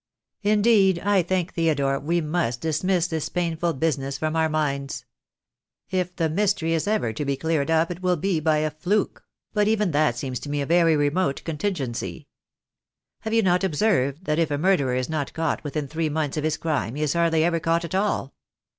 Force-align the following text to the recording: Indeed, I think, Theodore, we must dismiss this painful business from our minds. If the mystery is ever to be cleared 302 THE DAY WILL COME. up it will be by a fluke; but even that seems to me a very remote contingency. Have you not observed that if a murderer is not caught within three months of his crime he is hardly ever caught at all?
Indeed, 0.41 0.97
I 0.97 1.21
think, 1.21 1.53
Theodore, 1.53 1.99
we 1.99 2.21
must 2.21 2.59
dismiss 2.59 3.05
this 3.05 3.29
painful 3.29 3.73
business 3.73 4.17
from 4.17 4.35
our 4.35 4.49
minds. 4.49 5.05
If 5.91 6.15
the 6.15 6.27
mystery 6.27 6.73
is 6.73 6.87
ever 6.87 7.13
to 7.13 7.23
be 7.23 7.37
cleared 7.37 7.67
302 7.67 7.69
THE 7.69 7.69
DAY 7.69 7.77
WILL 7.77 7.85
COME. 7.85 7.97
up 7.97 7.97
it 7.97 8.03
will 8.07 8.17
be 8.19 8.39
by 8.39 8.57
a 8.57 8.71
fluke; 8.71 9.23
but 9.53 9.67
even 9.67 9.91
that 9.91 10.17
seems 10.17 10.39
to 10.39 10.49
me 10.49 10.59
a 10.59 10.65
very 10.65 10.95
remote 10.97 11.43
contingency. 11.43 12.25
Have 13.19 13.33
you 13.35 13.43
not 13.43 13.63
observed 13.63 14.25
that 14.25 14.39
if 14.39 14.49
a 14.49 14.57
murderer 14.57 14.95
is 14.95 15.07
not 15.07 15.33
caught 15.33 15.63
within 15.63 15.87
three 15.87 16.09
months 16.09 16.35
of 16.35 16.43
his 16.45 16.57
crime 16.57 16.95
he 16.95 17.03
is 17.03 17.13
hardly 17.13 17.43
ever 17.43 17.59
caught 17.59 17.85
at 17.85 17.93
all? 17.93 18.33